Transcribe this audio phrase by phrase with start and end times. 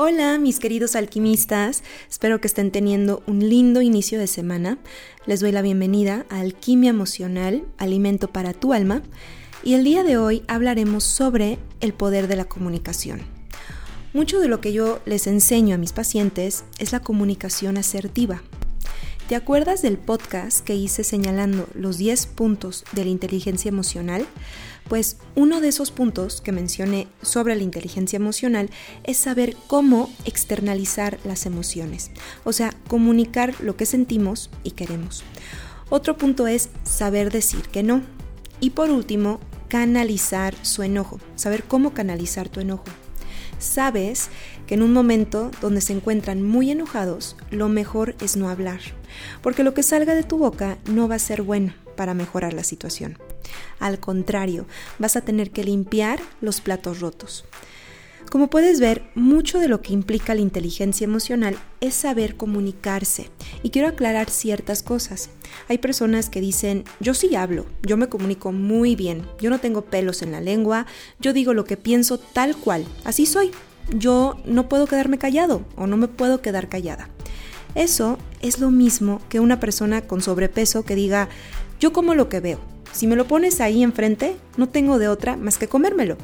[0.00, 4.78] Hola mis queridos alquimistas, espero que estén teniendo un lindo inicio de semana.
[5.26, 9.02] Les doy la bienvenida a Alquimia Emocional, Alimento para tu Alma,
[9.64, 13.22] y el día de hoy hablaremos sobre el poder de la comunicación.
[14.12, 18.44] Mucho de lo que yo les enseño a mis pacientes es la comunicación asertiva.
[19.28, 24.26] ¿Te acuerdas del podcast que hice señalando los 10 puntos de la inteligencia emocional?
[24.88, 28.70] Pues uno de esos puntos que mencioné sobre la inteligencia emocional
[29.04, 32.10] es saber cómo externalizar las emociones,
[32.44, 35.24] o sea, comunicar lo que sentimos y queremos.
[35.90, 38.00] Otro punto es saber decir que no.
[38.60, 42.86] Y por último, canalizar su enojo, saber cómo canalizar tu enojo.
[43.58, 44.30] Sabes
[44.66, 48.80] que en un momento donde se encuentran muy enojados, lo mejor es no hablar,
[49.42, 52.64] porque lo que salga de tu boca no va a ser bueno para mejorar la
[52.64, 53.18] situación.
[53.80, 54.66] Al contrario,
[54.98, 57.44] vas a tener que limpiar los platos rotos.
[58.30, 63.30] Como puedes ver, mucho de lo que implica la inteligencia emocional es saber comunicarse.
[63.62, 65.30] Y quiero aclarar ciertas cosas.
[65.68, 69.82] Hay personas que dicen, yo sí hablo, yo me comunico muy bien, yo no tengo
[69.82, 70.86] pelos en la lengua,
[71.18, 73.50] yo digo lo que pienso tal cual, así soy.
[73.96, 77.08] Yo no puedo quedarme callado o no me puedo quedar callada.
[77.78, 81.28] Eso es lo mismo que una persona con sobrepeso que diga,
[81.78, 82.58] yo como lo que veo,
[82.90, 86.16] si me lo pones ahí enfrente, no tengo de otra más que comérmelo.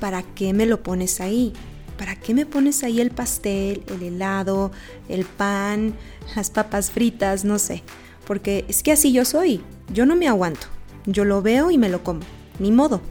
[0.00, 1.52] ¿Para qué me lo pones ahí?
[1.98, 4.72] ¿Para qué me pones ahí el pastel, el helado,
[5.10, 5.92] el pan,
[6.34, 7.82] las papas fritas, no sé?
[8.26, 9.60] Porque es que así yo soy.
[9.92, 10.66] Yo no me aguanto.
[11.04, 12.20] Yo lo veo y me lo como.
[12.58, 13.02] Ni modo.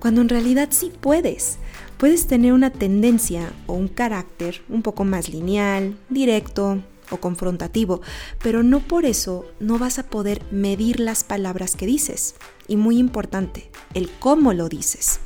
[0.00, 1.58] Cuando en realidad sí puedes.
[1.98, 8.00] Puedes tener una tendencia o un carácter un poco más lineal, directo, o confrontativo,
[8.42, 12.34] pero no por eso no vas a poder medir las palabras que dices.
[12.68, 15.20] Y muy importante, el cómo lo dices.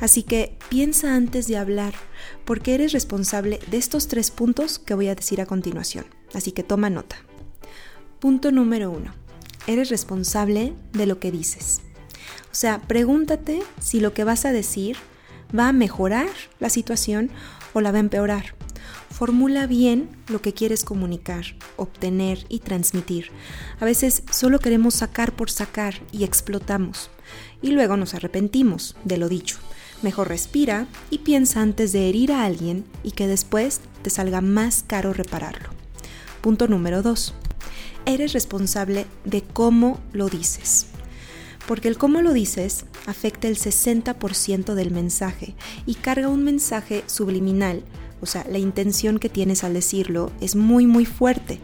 [0.00, 1.94] Así que piensa antes de hablar,
[2.44, 6.06] porque eres responsable de estos tres puntos que voy a decir a continuación.
[6.34, 7.16] Así que toma nota.
[8.20, 9.14] Punto número uno.
[9.66, 11.80] Eres responsable de lo que dices.
[12.52, 14.96] O sea, pregúntate si lo que vas a decir
[15.56, 16.28] va a mejorar
[16.60, 17.30] la situación
[17.72, 18.54] o la va a empeorar.
[19.10, 21.44] Formula bien lo que quieres comunicar,
[21.76, 23.30] obtener y transmitir.
[23.80, 27.10] A veces solo queremos sacar por sacar y explotamos.
[27.62, 29.56] Y luego nos arrepentimos de lo dicho.
[30.02, 34.84] Mejor respira y piensa antes de herir a alguien y que después te salga más
[34.86, 35.70] caro repararlo.
[36.42, 37.34] Punto número 2.
[38.04, 40.88] Eres responsable de cómo lo dices.
[41.66, 45.54] Porque el cómo lo dices afecta el 60% del mensaje
[45.84, 47.82] y carga un mensaje subliminal
[48.20, 51.60] o sea, la intención que tienes al decirlo es muy, muy fuerte.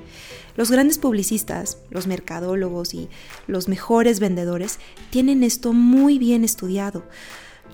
[0.54, 3.08] Los grandes publicistas, los mercadólogos y
[3.46, 4.78] los mejores vendedores
[5.10, 7.04] tienen esto muy bien estudiado.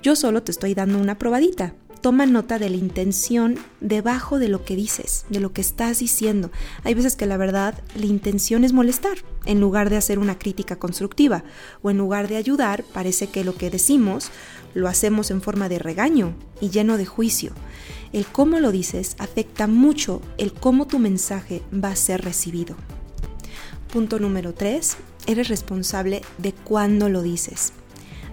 [0.01, 1.75] Yo solo te estoy dando una probadita.
[2.01, 6.51] Toma nota de la intención debajo de lo que dices, de lo que estás diciendo.
[6.85, 10.77] Hay veces que la verdad la intención es molestar, en lugar de hacer una crítica
[10.77, 11.45] constructiva,
[11.83, 14.31] o en lugar de ayudar, parece que lo que decimos
[14.75, 17.53] lo hacemos en forma de regaño y lleno de juicio
[18.13, 22.77] el cómo lo dices afecta mucho el cómo tu mensaje va a ser recibido.
[23.93, 24.97] Punto número 3.
[25.27, 27.73] Eres responsable de cuándo lo dices.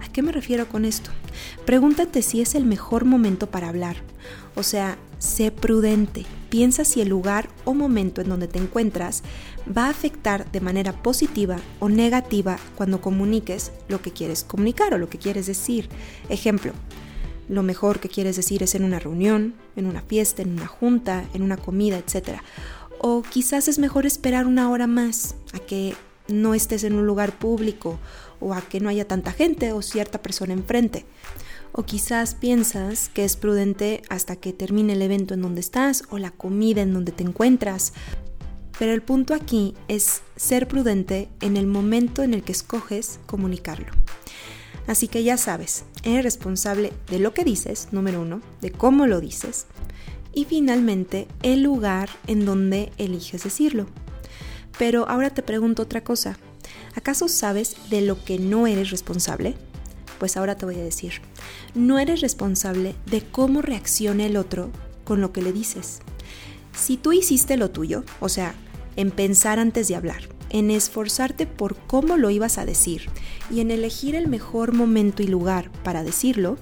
[0.02, 1.10] ¿A qué me refiero con esto?
[1.64, 3.96] Pregúntate si es el mejor momento para hablar.
[4.54, 6.24] O sea, sé prudente.
[6.48, 9.22] Piensa si el lugar o momento en donde te encuentras
[9.76, 14.98] va a afectar de manera positiva o negativa cuando comuniques lo que quieres comunicar o
[14.98, 15.88] lo que quieres decir.
[16.28, 16.72] Ejemplo,
[17.48, 21.24] lo mejor que quieres decir es en una reunión, en una fiesta, en una junta,
[21.34, 22.40] en una comida, etc.
[22.98, 25.94] O quizás es mejor esperar una hora más a que
[26.28, 27.98] no estés en un lugar público
[28.40, 31.04] o a que no haya tanta gente o cierta persona enfrente.
[31.72, 36.18] O quizás piensas que es prudente hasta que termine el evento en donde estás o
[36.18, 37.92] la comida en donde te encuentras.
[38.78, 43.92] Pero el punto aquí es ser prudente en el momento en el que escoges comunicarlo.
[44.86, 49.20] Así que ya sabes, eres responsable de lo que dices, número uno, de cómo lo
[49.20, 49.66] dices,
[50.32, 53.86] y finalmente el lugar en donde eliges decirlo.
[54.78, 56.38] Pero ahora te pregunto otra cosa.
[56.94, 59.54] ¿Acaso sabes de lo que no eres responsable?
[60.18, 61.20] Pues ahora te voy a decir.
[61.74, 64.70] No eres responsable de cómo reacciona el otro
[65.04, 66.00] con lo que le dices.
[66.74, 68.54] Si tú hiciste lo tuyo, o sea,
[68.96, 73.08] en pensar antes de hablar, en esforzarte por cómo lo ibas a decir
[73.50, 76.58] y en elegir el mejor momento y lugar para decirlo,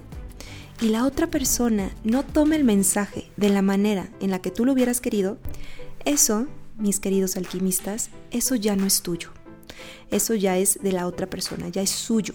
[0.80, 4.64] y la otra persona no toma el mensaje de la manera en la que tú
[4.64, 5.38] lo hubieras querido,
[6.04, 6.46] eso,
[6.78, 9.30] mis queridos alquimistas, eso ya no es tuyo.
[10.10, 12.34] Eso ya es de la otra persona, ya es suyo.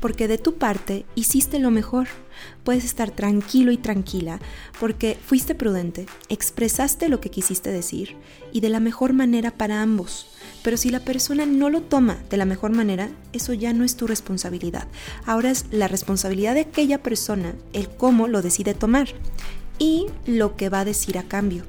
[0.00, 2.06] Porque de tu parte hiciste lo mejor,
[2.64, 4.40] puedes estar tranquilo y tranquila
[4.78, 8.16] porque fuiste prudente, expresaste lo que quisiste decir
[8.52, 10.26] y de la mejor manera para ambos.
[10.62, 13.96] Pero si la persona no lo toma de la mejor manera, eso ya no es
[13.96, 14.86] tu responsabilidad.
[15.24, 19.08] Ahora es la responsabilidad de aquella persona el cómo lo decide tomar
[19.78, 21.64] y lo que va a decir a cambio.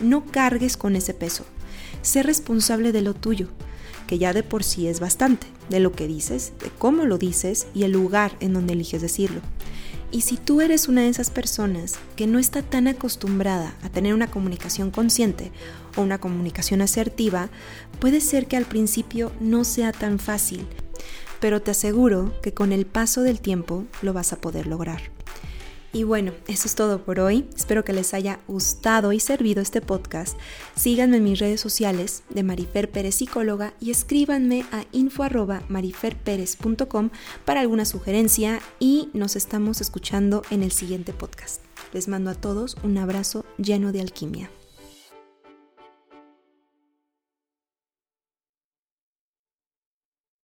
[0.00, 1.44] No cargues con ese peso.
[2.02, 3.48] Sé responsable de lo tuyo,
[4.06, 7.66] que ya de por sí es bastante, de lo que dices, de cómo lo dices
[7.74, 9.40] y el lugar en donde eliges decirlo.
[10.10, 14.12] Y si tú eres una de esas personas que no está tan acostumbrada a tener
[14.12, 15.50] una comunicación consciente
[15.96, 17.48] o una comunicación asertiva,
[17.98, 20.66] puede ser que al principio no sea tan fácil,
[21.40, 25.00] pero te aseguro que con el paso del tiempo lo vas a poder lograr.
[25.92, 27.46] Y bueno, eso es todo por hoy.
[27.54, 30.38] Espero que les haya gustado y servido este podcast.
[30.74, 37.10] Síganme en mis redes sociales de Marifer Pérez Psicóloga y escríbanme a info.mariferperez.com
[37.44, 41.60] para alguna sugerencia y nos estamos escuchando en el siguiente podcast.
[41.92, 44.50] Les mando a todos un abrazo lleno de alquimia.